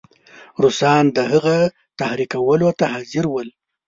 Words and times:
روسان 0.61 1.03
د 1.15 1.17
هغه 1.31 1.57
تحریکولو 1.99 2.69
ته 2.79 2.85
حاضر 2.93 3.25
ول. 3.29 3.49